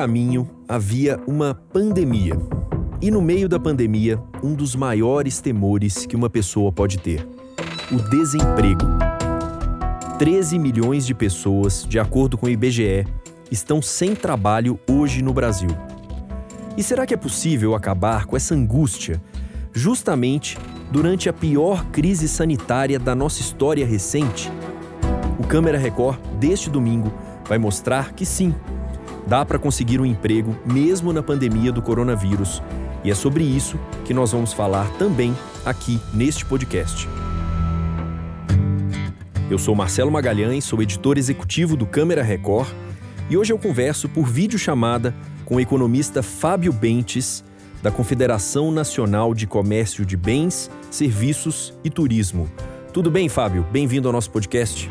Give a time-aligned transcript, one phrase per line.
[0.00, 2.34] caminho havia uma pandemia.
[3.02, 7.28] E no meio da pandemia, um dos maiores temores que uma pessoa pode ter:
[7.92, 8.80] o desemprego.
[10.18, 13.06] 13 milhões de pessoas, de acordo com o IBGE,
[13.50, 15.68] estão sem trabalho hoje no Brasil.
[16.78, 19.22] E será que é possível acabar com essa angústia
[19.70, 20.56] justamente
[20.90, 24.50] durante a pior crise sanitária da nossa história recente?
[25.38, 27.12] O Câmera Record deste domingo
[27.46, 28.54] vai mostrar que sim,
[29.30, 32.60] dá para conseguir um emprego mesmo na pandemia do coronavírus.
[33.04, 35.32] E é sobre isso que nós vamos falar também
[35.64, 37.08] aqui neste podcast.
[39.48, 42.70] Eu sou Marcelo Magalhães, sou editor executivo do Câmera Record
[43.30, 47.44] e hoje eu converso por videochamada com o economista Fábio Bentes,
[47.84, 52.50] da Confederação Nacional de Comércio de Bens, Serviços e Turismo.
[52.92, 53.64] Tudo bem, Fábio?
[53.70, 54.90] Bem-vindo ao nosso podcast.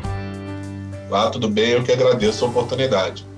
[1.12, 3.29] Ah, tudo bem, eu que agradeço a oportunidade.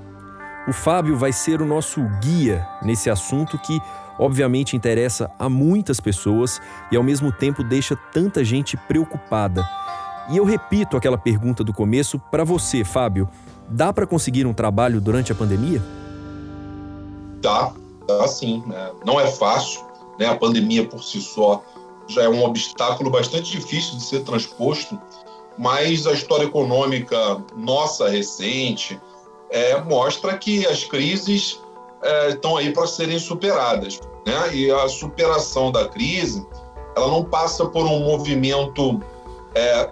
[0.66, 3.80] O Fábio vai ser o nosso guia nesse assunto que,
[4.16, 6.60] obviamente, interessa a muitas pessoas
[6.90, 9.68] e, ao mesmo tempo, deixa tanta gente preocupada.
[10.30, 13.28] E eu repito aquela pergunta do começo para você, Fábio:
[13.68, 15.82] dá para conseguir um trabalho durante a pandemia?
[17.40, 17.72] Dá,
[18.06, 18.62] dá sim.
[18.64, 18.92] Né?
[19.04, 19.84] Não é fácil,
[20.16, 20.26] né?
[20.26, 21.60] A pandemia por si só
[22.06, 24.96] já é um obstáculo bastante difícil de ser transposto,
[25.58, 29.00] mas a história econômica nossa recente,
[29.52, 31.62] é, mostra que as crises
[32.02, 34.00] é, estão aí para serem superadas.
[34.26, 34.54] Né?
[34.54, 36.44] E a superação da crise
[36.96, 39.00] ela não passa por um movimento
[39.54, 39.90] é,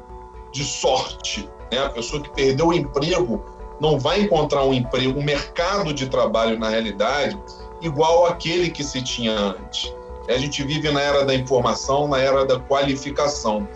[0.51, 1.49] de sorte.
[1.71, 1.79] Né?
[1.79, 3.45] A pessoa que perdeu o emprego
[3.81, 7.39] não vai encontrar um emprego, um mercado de trabalho na realidade
[7.81, 9.95] igual aquele que se tinha antes.
[10.29, 13.67] A gente vive na era da informação, na era da qualificação.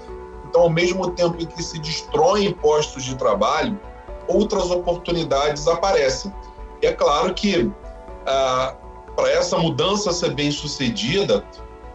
[0.46, 3.78] Então, ao mesmo tempo em que se destroem postos de trabalho,
[4.28, 6.32] outras oportunidades aparecem.
[6.82, 7.70] E é claro que
[8.26, 8.74] ah,
[9.16, 11.44] para essa mudança ser bem sucedida,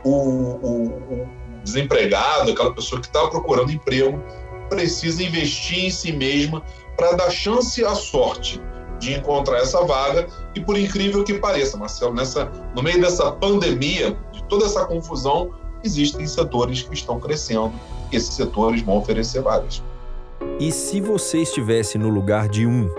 [0.03, 1.29] o, o, o
[1.63, 4.21] desempregado, aquela pessoa que está procurando emprego,
[4.69, 6.63] precisa investir em si mesma
[6.95, 8.61] para dar chance à sorte
[8.99, 10.27] de encontrar essa vaga.
[10.55, 15.51] E por incrível que pareça, Marcelo, nessa, no meio dessa pandemia, de toda essa confusão,
[15.83, 17.73] existem setores que estão crescendo.
[18.11, 19.81] Esses setores vão oferecer vagas.
[20.59, 22.89] E se você estivesse no lugar de um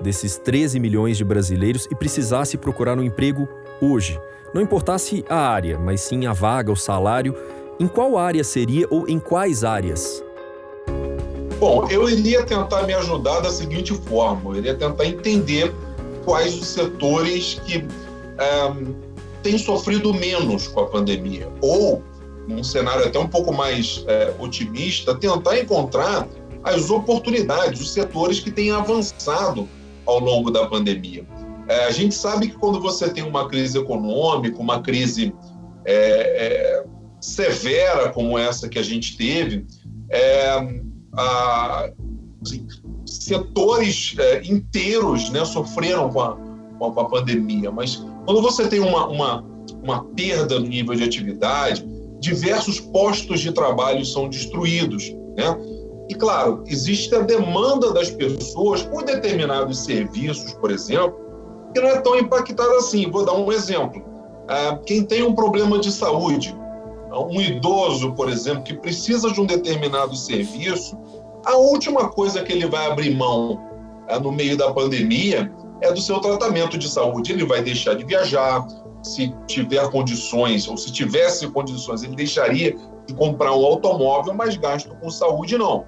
[0.00, 3.48] desses 13 milhões de brasileiros e precisasse procurar um emprego
[3.80, 4.20] hoje,
[4.52, 7.36] não importasse a área, mas sim a vaga, o salário,
[7.78, 10.24] em qual área seria ou em quais áreas?
[11.60, 15.72] Bom, eu iria tentar me ajudar da seguinte forma: eu iria tentar entender
[16.24, 17.86] quais os setores que
[18.38, 18.72] é,
[19.40, 21.48] têm sofrido menos com a pandemia.
[21.60, 22.02] Ou,
[22.48, 26.26] num cenário até um pouco mais é, otimista, tentar encontrar
[26.64, 29.68] as oportunidades, os setores que têm avançado
[30.06, 31.26] ao longo da pandemia.
[31.68, 35.34] É, a gente sabe que quando você tem uma crise econômica, uma crise
[35.84, 36.84] é, é,
[37.20, 39.66] severa como essa que a gente teve,
[40.10, 40.50] é,
[41.12, 41.90] a,
[42.42, 42.66] assim,
[43.06, 46.36] setores é, inteiros né, sofreram com a,
[46.78, 47.70] com a pandemia.
[47.70, 49.44] Mas quando você tem uma, uma,
[49.82, 51.86] uma perda no nível de atividade,
[52.20, 55.10] diversos postos de trabalho são destruídos.
[55.36, 55.73] Né?
[56.08, 61.18] E, claro, existe a demanda das pessoas por determinados serviços, por exemplo,
[61.72, 63.10] que não é tão impactada assim.
[63.10, 64.04] Vou dar um exemplo.
[64.48, 66.54] Ah, quem tem um problema de saúde,
[67.10, 70.98] um idoso, por exemplo, que precisa de um determinado serviço,
[71.46, 73.62] a última coisa que ele vai abrir mão
[74.08, 75.50] ah, no meio da pandemia
[75.80, 77.32] é do seu tratamento de saúde.
[77.32, 78.66] Ele vai deixar de viajar,
[79.02, 82.76] se tiver condições, ou se tivesse condições, ele deixaria
[83.06, 85.84] de comprar um automóvel, mas gasto com saúde não.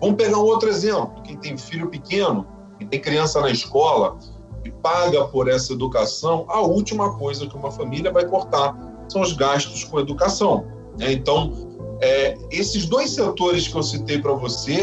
[0.00, 2.46] Vamos pegar um outro exemplo: quem tem filho pequeno,
[2.78, 4.18] quem tem criança na escola
[4.64, 8.76] e paga por essa educação, a última coisa que uma família vai cortar
[9.08, 10.66] são os gastos com educação.
[10.98, 11.12] Né?
[11.12, 11.52] Então,
[12.00, 14.82] é, esses dois setores que eu citei para você,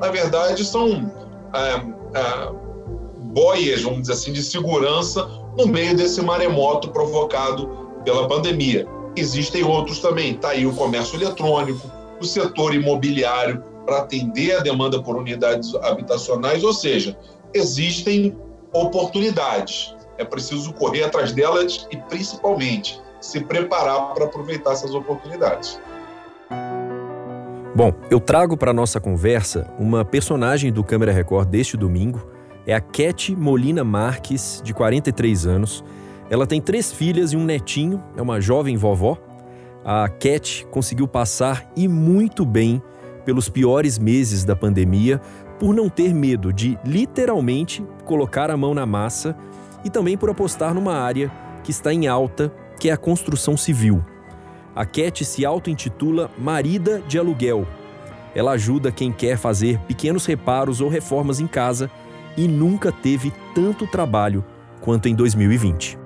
[0.00, 1.10] na verdade, são
[1.54, 2.52] é, é,
[3.32, 5.26] boias, vamos dizer assim, de segurança
[5.56, 7.68] no meio desse maremoto provocado
[8.04, 8.86] pela pandemia.
[9.16, 11.90] Existem outros também, está aí o comércio eletrônico,
[12.20, 17.16] o setor imobiliário, para atender a demanda por unidades habitacionais, ou seja,
[17.52, 18.36] existem
[18.72, 19.94] oportunidades.
[20.18, 25.80] É preciso correr atrás delas e, principalmente, se preparar para aproveitar essas oportunidades.
[27.74, 32.24] Bom, eu trago para nossa conversa uma personagem do Câmera Record deste domingo.
[32.66, 35.84] É a Cat Molina Marques, de 43 anos.
[36.30, 39.18] Ela tem três filhas e um netinho, é uma jovem vovó.
[39.84, 42.80] A Cat conseguiu passar e muito bem
[43.24, 45.20] pelos piores meses da pandemia
[45.58, 49.36] por não ter medo de literalmente colocar a mão na massa
[49.84, 51.30] e também por apostar numa área
[51.62, 54.04] que está em alta, que é a construção civil.
[54.74, 57.66] A Cat se auto-intitula Marida de Aluguel.
[58.34, 61.90] Ela ajuda quem quer fazer pequenos reparos ou reformas em casa
[62.36, 64.44] e nunca teve tanto trabalho
[64.80, 65.98] quanto em 2020.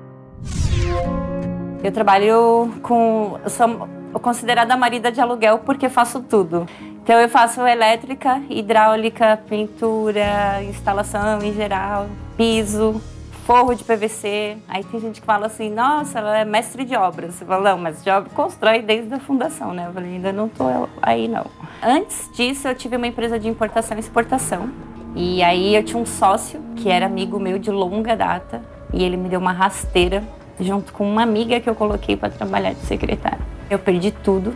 [1.82, 3.38] Eu trabalho com.
[3.42, 3.88] Eu sou
[4.20, 6.66] considerada marida de aluguel porque faço tudo.
[7.08, 12.06] Então eu faço elétrica, hidráulica, pintura, instalação em geral,
[12.36, 13.00] piso,
[13.46, 14.58] forro de PVC.
[14.68, 17.36] Aí tem gente que fala assim, nossa, ela é mestre de obras.
[17.36, 19.86] Você fala, não, mas de obra constrói desde a fundação, né?
[19.88, 21.46] Eu falei, ainda não tô aí não.
[21.82, 24.68] Antes disso, eu tive uma empresa de importação e exportação.
[25.16, 28.60] E aí eu tinha um sócio que era amigo meu de longa data
[28.92, 30.22] e ele me deu uma rasteira
[30.60, 33.40] junto com uma amiga que eu coloquei para trabalhar de secretária.
[33.70, 34.54] Eu perdi tudo,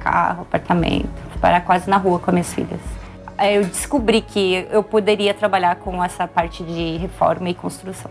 [0.00, 2.80] carro, apartamento, parar quase na rua com as minhas filhas.
[3.36, 8.10] Aí eu descobri que eu poderia trabalhar com essa parte de reforma e construção.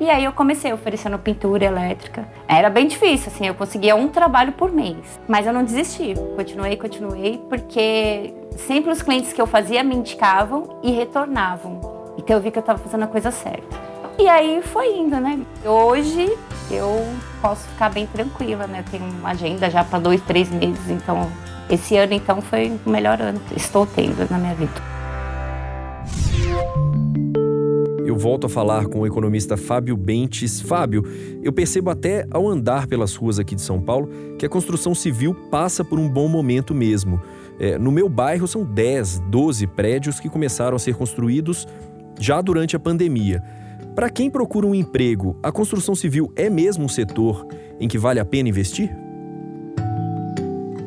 [0.00, 2.26] E aí eu comecei oferecendo pintura elétrica.
[2.48, 4.96] Era bem difícil, assim, eu conseguia um trabalho por mês.
[5.28, 6.14] Mas eu não desisti.
[6.34, 11.78] Continuei, continuei, porque sempre os clientes que eu fazia me indicavam e retornavam.
[12.16, 13.76] Então eu vi que eu estava fazendo a coisa certa.
[14.18, 15.38] E aí foi indo, né?
[15.62, 16.38] Hoje
[16.70, 17.04] eu
[17.42, 18.82] posso ficar bem tranquila, né?
[18.90, 21.30] Tenho uma agenda já para dois, três meses, então
[21.72, 24.72] esse ano então foi o melhor ano que estou tendo na minha vida.
[28.04, 30.60] Eu volto a falar com o economista Fábio Bentes.
[30.60, 31.02] Fábio,
[31.42, 35.34] eu percebo até ao andar pelas ruas aqui de São Paulo que a construção civil
[35.50, 37.22] passa por um bom momento mesmo.
[37.58, 41.66] É, no meu bairro são 10, 12 prédios que começaram a ser construídos
[42.20, 43.42] já durante a pandemia.
[43.94, 47.46] Para quem procura um emprego, a construção civil é mesmo um setor
[47.80, 48.94] em que vale a pena investir?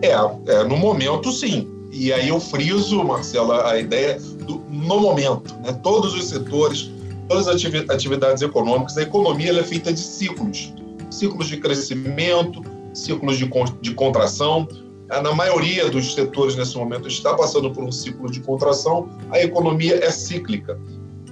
[0.02, 0.12] É,
[0.52, 1.70] é no momento sim.
[1.92, 5.56] E aí eu friso, Marcela, a ideia do no momento.
[5.62, 5.72] Né?
[5.82, 6.92] Todos os setores,
[7.30, 10.74] todas as atividades econômicas, a economia é feita de ciclos.
[11.10, 12.62] Ciclos de crescimento,
[12.94, 13.50] ciclos de,
[13.82, 14.68] de contração.
[15.10, 19.40] É, na maioria dos setores nesse momento está passando por um ciclo de contração, a
[19.40, 20.78] economia é cíclica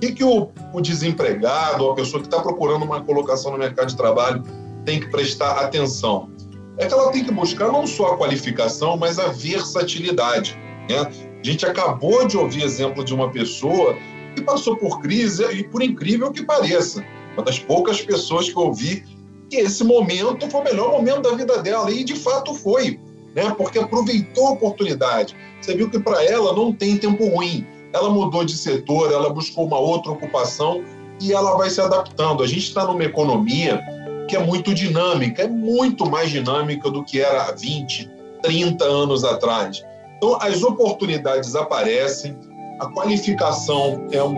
[0.03, 3.95] que, que o, o desempregado, a pessoa que está procurando uma colocação no mercado de
[3.95, 4.43] trabalho,
[4.83, 6.29] tem que prestar atenção?
[6.77, 10.57] É que ela tem que buscar não só a qualificação, mas a versatilidade.
[10.89, 10.99] Né?
[10.99, 13.95] A gente acabou de ouvir exemplo de uma pessoa
[14.35, 18.63] que passou por crise e, por incrível que pareça, uma das poucas pessoas que eu
[18.63, 19.03] ouvi
[19.49, 22.99] que esse momento foi o melhor momento da vida dela e de fato foi,
[23.35, 23.53] né?
[23.55, 25.35] Porque aproveitou a oportunidade.
[25.61, 29.65] Você viu que para ela não tem tempo ruim ela mudou de setor, ela buscou
[29.65, 30.83] uma outra ocupação
[31.21, 32.43] e ela vai se adaptando.
[32.43, 33.79] A gente está numa economia
[34.27, 38.09] que é muito dinâmica, é muito mais dinâmica do que era há 20,
[38.41, 39.83] 30 anos atrás.
[40.17, 42.37] Então, as oportunidades aparecem,
[42.79, 44.37] a qualificação é um,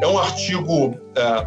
[0.00, 1.46] é um artigo é,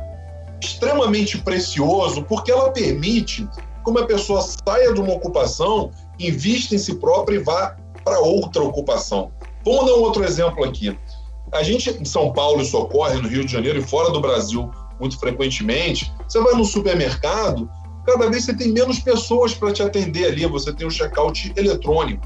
[0.62, 3.48] extremamente precioso, porque ela permite
[3.84, 8.64] que uma pessoa saia de uma ocupação, invista em si própria e vá para outra
[8.64, 9.32] ocupação.
[9.64, 10.98] Vamos dar um outro exemplo aqui.
[11.52, 14.72] A gente em São Paulo isso ocorre, no Rio de Janeiro e fora do Brasil
[15.00, 16.12] muito frequentemente.
[16.28, 17.70] Você vai no supermercado,
[18.06, 22.26] cada vez você tem menos pessoas para te atender ali, você tem um check-out eletrônico.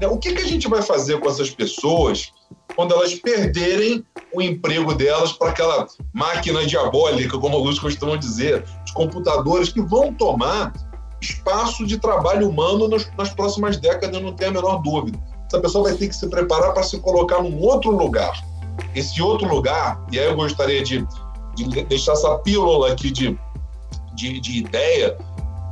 [0.00, 0.06] Né?
[0.06, 2.32] O que, que a gente vai fazer com essas pessoas
[2.74, 8.92] quando elas perderem o emprego delas para aquela máquina diabólica, como alguns costumam dizer, os
[8.92, 10.72] computadores que vão tomar
[11.20, 15.18] espaço de trabalho humano nas, nas próximas décadas, eu não tenho a menor dúvida.
[15.46, 18.32] Essa pessoa vai ter que se preparar para se colocar num outro lugar
[18.94, 21.06] esse outro lugar, e aí eu gostaria de,
[21.54, 23.38] de deixar essa pílula aqui de,
[24.14, 25.16] de, de, ideia,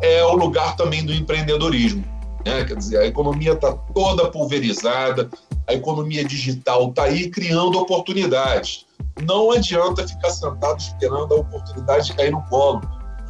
[0.03, 2.05] é o lugar também do empreendedorismo.
[2.45, 2.65] Né?
[2.65, 5.29] Quer dizer, a economia está toda pulverizada,
[5.67, 8.87] a economia digital está aí criando oportunidades.
[9.23, 12.81] Não adianta ficar sentado esperando a oportunidade de cair no colo,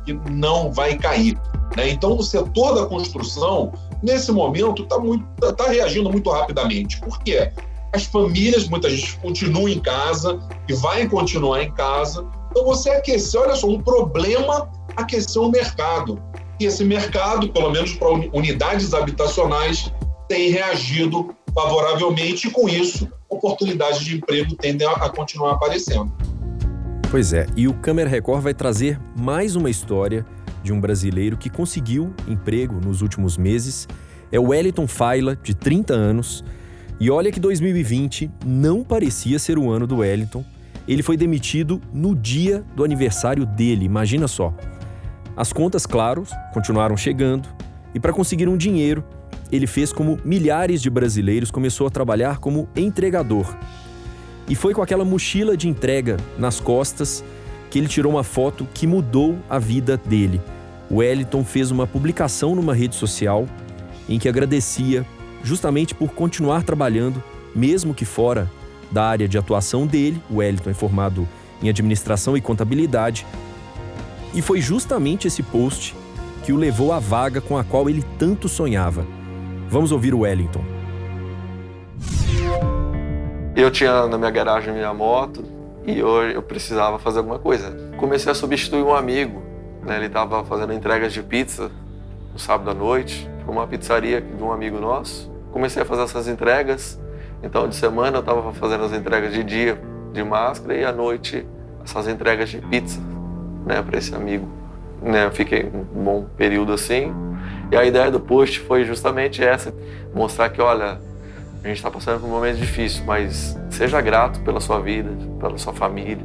[0.05, 1.39] que não vai cair.
[1.77, 1.91] Né?
[1.91, 4.97] Então, o setor da construção, nesse momento, está
[5.41, 7.01] tá, tá reagindo muito rapidamente.
[7.01, 7.53] Por quê?
[7.93, 10.39] as famílias, muita gente continua em casa
[10.69, 12.25] e vai continuar em casa.
[12.51, 16.21] Então você aqueceu, olha só, um problema aqueceu o mercado.
[16.59, 19.93] E esse mercado, pelo menos para unidades habitacionais,
[20.29, 26.13] tem reagido favoravelmente e com isso oportunidades de emprego tendem a, continuar aparecendo.
[27.11, 30.27] Pois é, e o Câmera Record vai trazer mais uma história
[30.63, 33.89] de um brasileiro que conseguiu emprego nos últimos meses.
[34.31, 36.45] É o Wellington Faila, de 30 anos,
[37.01, 40.45] e olha que 2020 não parecia ser o ano do Wellington.
[40.91, 44.53] Ele foi demitido no dia do aniversário dele, imagina só.
[45.37, 47.49] As contas, claro, continuaram chegando,
[47.95, 49.05] e para conseguir um dinheiro,
[49.53, 53.57] ele fez como milhares de brasileiros, começou a trabalhar como entregador.
[54.49, 57.23] E foi com aquela mochila de entrega nas costas
[57.71, 60.41] que ele tirou uma foto que mudou a vida dele.
[60.91, 63.47] O Wellington fez uma publicação numa rede social
[64.09, 65.07] em que agradecia
[65.45, 67.23] justamente por continuar trabalhando,
[67.55, 68.51] mesmo que fora
[68.91, 70.21] da área de atuação dele.
[70.31, 71.29] O Wellington é formado
[71.63, 73.27] em administração e contabilidade.
[74.35, 75.95] E foi justamente esse post
[76.45, 79.07] que o levou à vaga com a qual ele tanto sonhava.
[79.69, 80.65] Vamos ouvir o Wellington.
[83.55, 85.45] Eu tinha na minha garagem minha moto
[85.85, 87.93] e hoje eu precisava fazer alguma coisa.
[87.97, 89.43] Comecei a substituir um amigo,
[89.85, 89.97] né?
[89.97, 91.71] ele estava fazendo entregas de pizza
[92.33, 95.31] no sábado à noite, para uma pizzaria de um amigo nosso.
[95.53, 96.99] Comecei a fazer essas entregas,
[97.43, 99.81] então de semana eu estava fazendo as entregas de dia
[100.13, 101.47] de máscara e à noite
[101.83, 103.01] essas entregas de pizza
[103.65, 104.49] né, para esse amigo.
[105.03, 107.13] Né, fiquei um bom período assim.
[107.71, 109.73] E a ideia do post foi justamente essa:
[110.15, 111.01] mostrar que, olha,
[111.63, 115.57] a gente está passando por um momento difícil, mas seja grato pela sua vida, pela
[115.57, 116.25] sua família,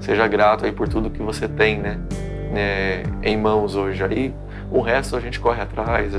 [0.00, 2.00] seja grato aí por tudo que você tem, né,
[2.52, 4.02] né em mãos hoje.
[4.02, 4.34] Aí
[4.70, 6.12] o resto a gente corre atrás.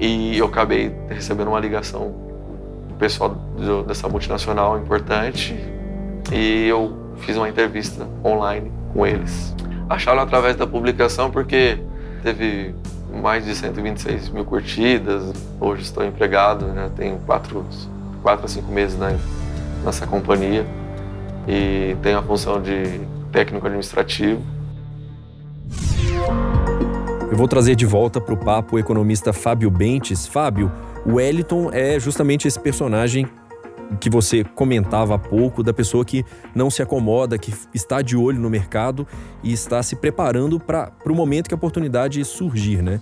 [0.00, 2.27] E eu acabei recebendo uma ligação
[2.98, 5.54] pessoal do, dessa multinacional importante
[6.32, 9.54] e eu fiz uma entrevista online com eles.
[9.88, 11.78] Acharam através da publicação porque
[12.22, 12.74] teve
[13.22, 15.32] mais de 126 mil curtidas.
[15.60, 16.90] Hoje estou empregado, né?
[16.96, 17.64] tenho quatro
[18.22, 19.18] quatro a cinco meses né,
[19.84, 20.66] nessa companhia
[21.46, 23.00] e tenho a função de
[23.32, 24.42] técnico administrativo.
[27.30, 30.26] Eu vou trazer de volta para o papo o economista Fábio Bentes.
[30.26, 30.72] Fábio,
[31.04, 33.28] o Wellington é justamente esse personagem
[34.00, 38.40] que você comentava há pouco, da pessoa que não se acomoda, que está de olho
[38.40, 39.06] no mercado
[39.42, 42.98] e está se preparando para o momento que a oportunidade surgir, né?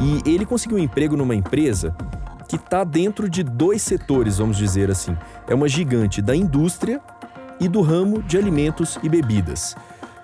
[0.00, 1.96] E ele conseguiu um emprego numa empresa
[2.48, 5.16] que está dentro de dois setores, vamos dizer assim.
[5.48, 7.00] É uma gigante da indústria
[7.58, 9.74] e do ramo de alimentos e bebidas.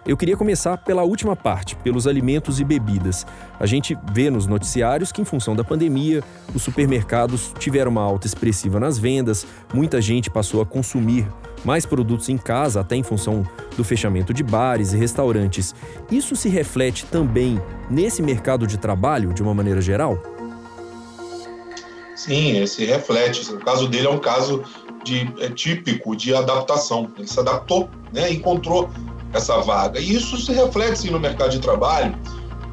[0.06, 3.26] Eu queria começar pela última parte, pelos alimentos e bebidas.
[3.60, 6.22] A gente vê nos noticiários que, em função da pandemia,
[6.54, 11.26] os supermercados tiveram uma alta expressiva nas vendas, muita gente passou a consumir
[11.64, 13.44] mais produtos em casa, até em função
[13.76, 15.74] do fechamento de bares e restaurantes.
[16.10, 20.22] Isso se reflete também nesse mercado de trabalho, de uma maneira geral?
[22.14, 23.52] Sim, esse reflete.
[23.52, 24.64] O caso dele é um caso
[25.04, 27.10] de, é típico de adaptação.
[27.16, 28.90] Ele se adaptou, né, encontrou
[29.32, 30.00] essa vaga.
[30.00, 32.14] E isso se reflete sim, no mercado de trabalho,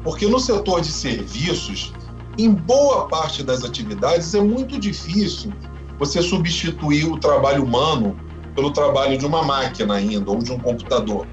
[0.02, 1.92] porque no setor de serviços,
[2.38, 5.52] em boa parte das atividades, é muito difícil
[5.98, 8.18] você substituir o trabalho humano
[8.54, 11.26] pelo trabalho de uma máquina ainda, ou de um computador.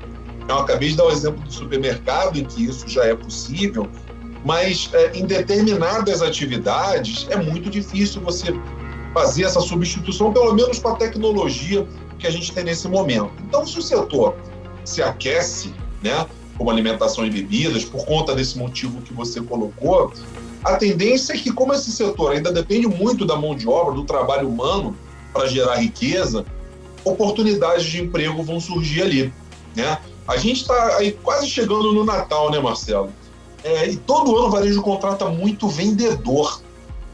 [0.47, 3.87] Eu acabei de dar o exemplo do supermercado, em que isso já é possível,
[4.43, 8.53] mas é, em determinadas atividades é muito difícil você
[9.13, 11.87] fazer essa substituição, pelo menos com a tecnologia
[12.19, 13.31] que a gente tem nesse momento.
[13.47, 14.35] Então, se o setor
[14.85, 16.25] se aquece, né,
[16.57, 20.13] como alimentação e bebidas, por conta desse motivo que você colocou,
[20.63, 24.05] a tendência é que, como esse setor ainda depende muito da mão de obra, do
[24.05, 24.95] trabalho humano
[25.33, 26.45] para gerar riqueza,
[27.03, 29.33] oportunidades de emprego vão surgir ali.
[29.75, 29.97] Né?
[30.27, 33.11] A gente está aí quase chegando no Natal, né, Marcelo?
[33.63, 36.61] É, e todo ano o varejo contrata muito vendedor.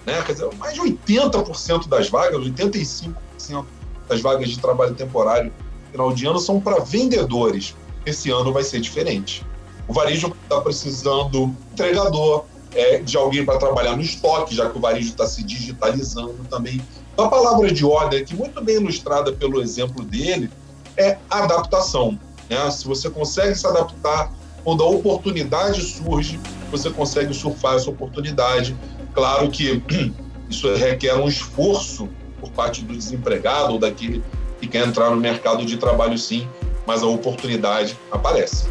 [0.05, 0.21] Né?
[0.25, 3.65] Quer dizer, mais de 80% das vagas, 85%
[4.07, 5.51] das vagas de trabalho temporário
[5.91, 7.75] final de ano são para vendedores.
[8.05, 9.45] Esse ano vai ser diferente.
[9.87, 14.81] O varejo está precisando entregador, é, de alguém para trabalhar no estoque, já que o
[14.81, 16.81] varejo está se digitalizando também.
[17.17, 20.49] A palavra de ordem, que muito bem ilustrada pelo exemplo dele,
[20.95, 22.19] é adaptação.
[22.49, 22.69] Né?
[22.71, 24.31] Se você consegue se adaptar
[24.63, 28.75] quando a oportunidade surge, você consegue surfar essa oportunidade.
[29.13, 29.83] Claro que
[30.49, 32.07] isso requer um esforço
[32.39, 34.23] por parte do desempregado ou daquele
[34.59, 36.47] que quer entrar no mercado de trabalho, sim,
[36.85, 38.67] mas a oportunidade aparece.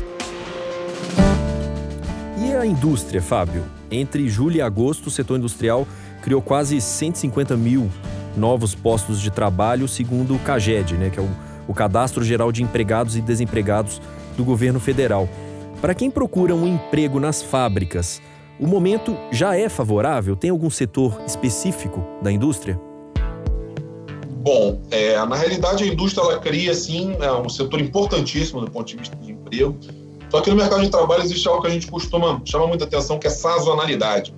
[2.38, 3.64] E a indústria, Fábio?
[3.90, 5.86] Entre julho e agosto, o setor industrial
[6.22, 7.90] criou quase 150 mil
[8.36, 11.28] novos postos de trabalho, segundo o CAGED, né, que é o,
[11.66, 14.00] o Cadastro Geral de Empregados e Desempregados
[14.36, 15.28] do governo federal.
[15.80, 18.20] Para quem procura um emprego nas fábricas,
[18.58, 20.34] o momento já é favorável?
[20.34, 22.87] Tem algum setor específico da indústria?
[24.40, 28.86] Bom, é, na realidade a indústria ela cria sim é um setor importantíssimo do ponto
[28.86, 29.76] de vista de emprego.
[30.30, 33.18] Só que no mercado de trabalho existe algo que a gente costuma chamar muita atenção,
[33.18, 34.34] que é sazonalidade.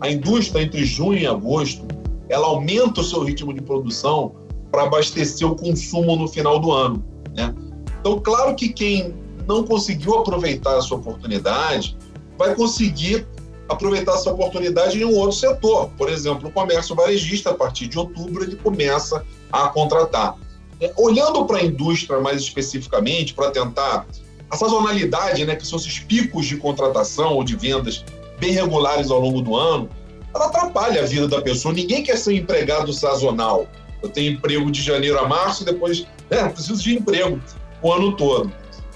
[0.00, 1.86] A indústria entre junho e agosto,
[2.28, 4.32] ela aumenta o seu ritmo de produção
[4.70, 7.04] para abastecer o consumo no final do ano,
[7.34, 7.54] né?
[8.00, 9.14] Então, claro que quem
[9.46, 11.96] não conseguiu aproveitar essa oportunidade,
[12.38, 13.26] vai conseguir
[13.70, 15.90] aproveitar essa oportunidade em um outro setor.
[15.96, 20.36] Por exemplo, o comércio varejista, a partir de outubro, ele começa a contratar.
[20.80, 24.06] É, olhando para a indústria mais especificamente, para tentar
[24.50, 28.04] a sazonalidade, né, que são esses picos de contratação ou de vendas
[28.40, 29.88] bem regulares ao longo do ano,
[30.34, 31.72] ela atrapalha a vida da pessoa.
[31.72, 33.68] Ninguém quer ser um empregado sazonal.
[34.02, 37.40] Eu tenho emprego de janeiro a março, depois né, preciso de emprego
[37.82, 38.52] o ano todo.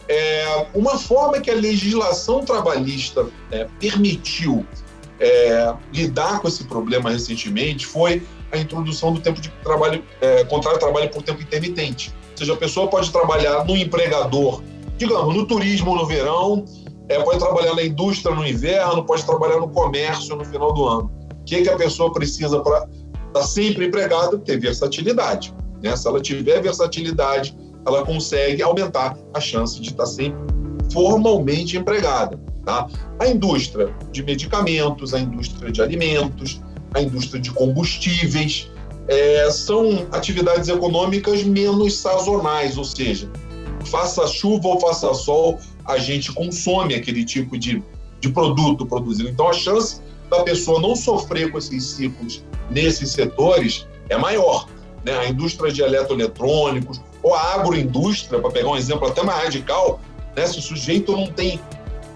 [0.09, 4.67] É, uma forma que a legislação trabalhista é, permitiu
[5.19, 10.75] é, lidar com esse problema recentemente foi a introdução do tempo de trabalho, é, contrato
[10.75, 12.13] de trabalho por tempo intermitente.
[12.33, 14.63] Ou seja, a pessoa pode trabalhar no empregador,
[14.97, 16.65] digamos, no turismo no verão,
[17.09, 21.13] é, pode trabalhar na indústria no inverno, pode trabalhar no comércio no final do ano.
[21.41, 22.91] O que, que a pessoa precisa para estar
[23.33, 24.39] tá sempre empregada?
[24.39, 25.55] Ter versatilidade.
[25.83, 25.95] Né?
[25.97, 30.39] Se ela tiver versatilidade, ela consegue aumentar a chance de estar sempre
[30.93, 32.39] formalmente empregada.
[32.65, 32.89] Tá?
[33.19, 36.61] A indústria de medicamentos, a indústria de alimentos,
[36.95, 38.71] a indústria de combustíveis,
[39.07, 43.31] é, são atividades econômicas menos sazonais, ou seja,
[43.85, 47.83] faça chuva ou faça sol, a gente consome aquele tipo de,
[48.21, 49.29] de produto produzido.
[49.29, 50.01] Então, a chance
[50.31, 54.67] da pessoa não sofrer com esses ciclos nesses setores é maior.
[55.05, 55.13] Né?
[55.19, 59.99] A indústria de eletroeletrônicos, ou a agroindústria, para pegar um exemplo até mais radical,
[60.37, 60.47] né?
[60.47, 61.59] se o sujeito não tem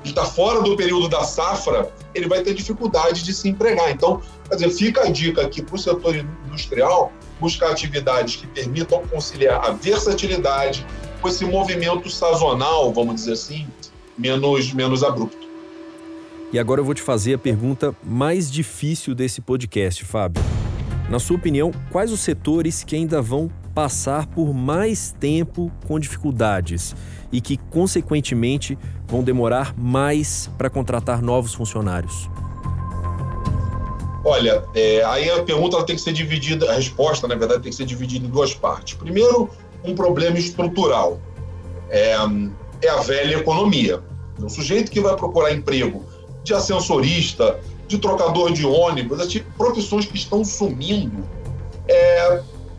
[0.05, 3.91] está fora do período da safra, ele vai ter dificuldade de se empregar.
[3.91, 6.15] Então, quer dizer, fica a dica aqui para o setor
[6.47, 10.87] industrial buscar atividades que permitam conciliar a versatilidade
[11.21, 13.67] com esse movimento sazonal, vamos dizer assim,
[14.17, 15.47] menos, menos abrupto.
[16.53, 20.43] E agora eu vou te fazer a pergunta mais difícil desse podcast, Fábio.
[21.11, 26.97] Na sua opinião, quais os setores que ainda vão passar por mais tempo com dificuldades
[27.31, 28.77] e que, consequentemente,
[29.07, 32.29] vão demorar mais para contratar novos funcionários?
[34.25, 37.77] Olha, é, aí a pergunta tem que ser dividida, a resposta, na verdade, tem que
[37.77, 38.95] ser dividida em duas partes.
[38.95, 39.49] Primeiro,
[39.85, 41.21] um problema estrutural.
[41.89, 42.17] É,
[42.83, 44.03] é a velha economia.
[44.43, 46.05] O sujeito que vai procurar emprego
[46.43, 51.38] de ascensorista, de trocador de ônibus, tipo, profissões que estão sumindo, é,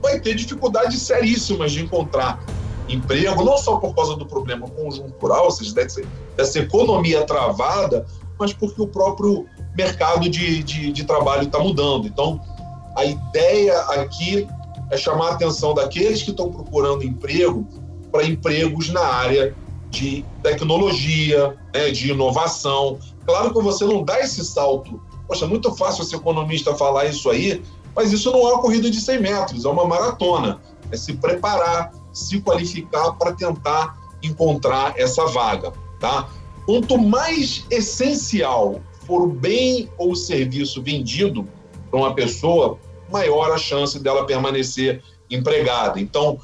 [0.10, 2.44] vai ter dificuldades seríssimas de encontrar
[2.88, 6.02] emprego, não só por causa do problema conjuntural, ou seja, dessa,
[6.36, 8.06] dessa economia travada,
[8.40, 9.46] mas porque o próprio
[9.78, 12.08] mercado de, de, de trabalho está mudando.
[12.08, 12.42] Então,
[12.96, 14.48] a ideia aqui
[14.90, 17.68] é chamar a atenção daqueles que estão procurando emprego
[18.12, 19.56] para empregos na área
[19.92, 22.98] de tecnologia, né, de inovação.
[23.26, 25.00] Claro que você não dá esse salto.
[25.28, 27.62] Poxa, é muito fácil ser economista falar isso aí,
[28.00, 30.62] mas isso não é uma corrida de 100 metros, é uma maratona.
[30.90, 36.30] É se preparar, se qualificar para tentar encontrar essa vaga, tá?
[36.66, 41.46] Quanto mais essencial for o bem ou o serviço vendido
[41.92, 42.80] para uma pessoa,
[43.12, 46.00] maior a chance dela permanecer empregada.
[46.00, 46.40] Então,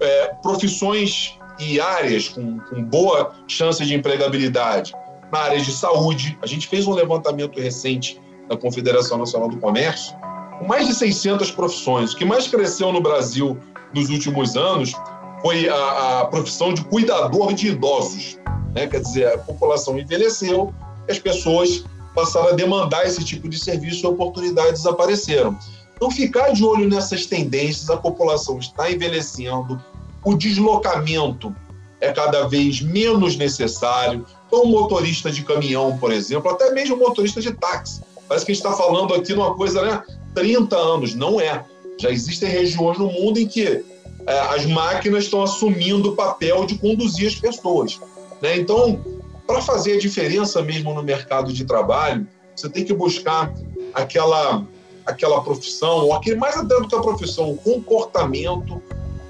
[0.00, 4.92] é, profissões e áreas com, com boa chance de empregabilidade,
[5.32, 10.14] na área de saúde, a gente fez um levantamento recente da Confederação Nacional do Comércio,
[10.60, 12.12] com mais de 600 profissões.
[12.12, 13.58] O que mais cresceu no Brasil
[13.94, 14.92] nos últimos anos
[15.40, 18.38] foi a, a profissão de cuidador de idosos.
[18.74, 18.86] Né?
[18.86, 20.72] Quer dizer, a população envelheceu
[21.08, 21.82] e as pessoas
[22.14, 25.58] passaram a demandar esse tipo de serviço e oportunidades apareceram.
[25.96, 29.82] Então, ficar de olho nessas tendências, a população está envelhecendo,
[30.22, 31.54] o deslocamento
[32.00, 34.26] é cada vez menos necessário.
[34.46, 38.02] Então, um motorista de caminhão, por exemplo, até mesmo um motorista de táxi.
[38.28, 40.02] Parece que a gente está falando aqui numa coisa, né?
[40.34, 41.14] 30 anos.
[41.14, 41.64] Não é.
[41.98, 43.84] Já existem regiões no mundo em que
[44.26, 48.00] é, as máquinas estão assumindo o papel de conduzir as pessoas.
[48.40, 48.56] Né?
[48.56, 49.04] Então,
[49.46, 53.52] para fazer a diferença mesmo no mercado de trabalho, você tem que buscar
[53.94, 54.64] aquela,
[55.04, 58.82] aquela profissão, ou aquele mais até do que a profissão, o comportamento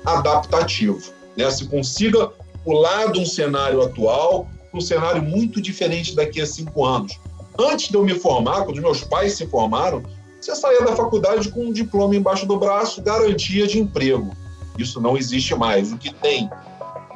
[0.04, 1.00] adaptativo.
[1.36, 1.50] Né?
[1.50, 2.30] Se consiga
[2.64, 7.18] pular de um cenário atual para um cenário muito diferente daqui a cinco anos.
[7.58, 10.02] Antes de eu me formar, quando meus pais se formaram,
[10.40, 14.34] você saía da faculdade com um diploma embaixo do braço, garantia de emprego.
[14.78, 15.92] Isso não existe mais.
[15.92, 16.50] O que tem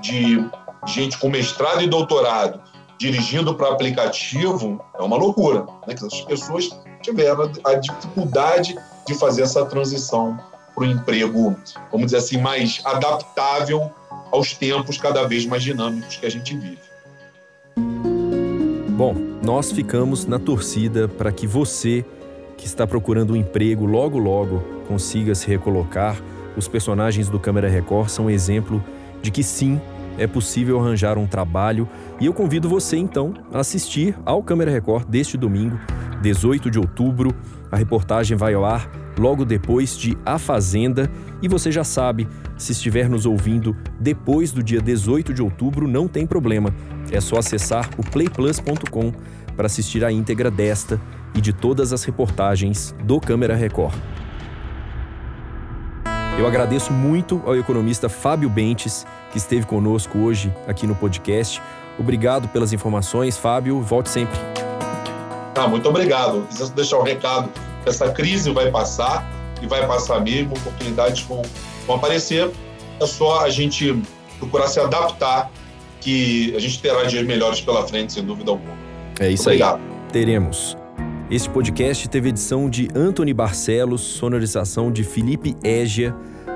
[0.01, 0.45] de
[0.87, 2.61] gente com mestrado e doutorado
[2.99, 5.67] dirigindo para aplicativo é uma loucura.
[5.87, 5.95] Né?
[5.95, 6.71] Que as pessoas
[7.03, 10.39] tiveram a dificuldade de fazer essa transição
[10.75, 11.57] para o emprego,
[11.91, 13.91] vamos dizer assim, mais adaptável
[14.33, 16.79] aos tempos cada vez mais dinâmicos que a gente vive.
[18.97, 22.05] Bom, nós ficamos na torcida para que você
[22.57, 26.17] que está procurando um emprego logo logo consiga se recolocar.
[26.57, 28.83] Os personagens do Câmara Record são um exemplo
[29.21, 29.81] de que sim,
[30.17, 31.89] é possível arranjar um trabalho
[32.21, 35.79] e eu convido você então a assistir ao Câmara Record deste domingo,
[36.23, 37.35] 18 de outubro.
[37.73, 38.89] A reportagem vai ao ar
[39.19, 41.11] logo depois de A Fazenda
[41.43, 46.07] e você já sabe, se estiver nos ouvindo depois do dia 18 de outubro, não
[46.07, 46.73] tem problema.
[47.11, 49.13] É só acessar o playplus.com
[49.57, 51.01] para assistir a íntegra desta
[51.35, 53.95] e de todas as reportagens do Câmara Record.
[56.39, 61.63] Eu agradeço muito ao economista Fábio Bentes, que esteve conosco hoje aqui no podcast.
[61.99, 63.81] Obrigado pelas informações, Fábio.
[63.81, 64.39] Volte sempre.
[65.55, 66.43] Ah, muito obrigado.
[66.47, 67.51] Preciso deixar um recado.
[67.87, 69.25] Essa crise vai passar
[69.63, 71.43] e vai passar mesmo, oportunidades vão,
[71.87, 72.51] vão aparecer.
[73.01, 74.03] É só a gente
[74.39, 75.51] procurar se adaptar
[76.01, 78.75] que a gente terá dias melhores pela frente, sem dúvida alguma.
[79.21, 79.77] É isso Obrigado.
[79.77, 80.13] aí.
[80.13, 80.77] Teremos.
[81.35, 86.15] Este podcast teve edição de Anthony Barcelos, sonorização de Felipe Égia,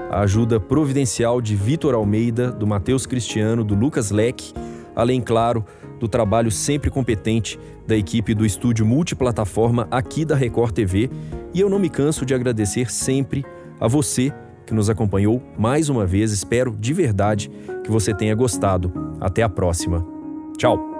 [0.08, 4.54] a ajuda providencial de Vitor Almeida, do Matheus Cristiano, do Lucas Leck,
[4.94, 5.66] além, claro,
[5.98, 11.10] do trabalho sempre competente da equipe do estúdio multiplataforma aqui da Record TV.
[11.52, 13.44] E eu não me canso de agradecer sempre
[13.80, 14.32] a você
[14.64, 16.30] que nos acompanhou mais uma vez.
[16.30, 17.50] Espero de verdade
[17.82, 18.92] que você tenha gostado.
[19.20, 20.06] Até a próxima.
[20.56, 20.97] Tchau!